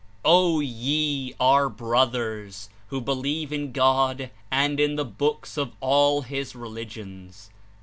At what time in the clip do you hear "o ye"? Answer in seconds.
0.25-1.35